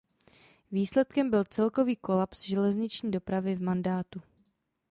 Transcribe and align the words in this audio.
Výsledkem 0.71 1.29
byl 1.29 1.43
celkový 1.43 1.95
kolaps 1.95 2.43
železniční 2.43 3.11
dopravy 3.11 3.55
v 3.55 3.61
mandátu. 3.61 4.21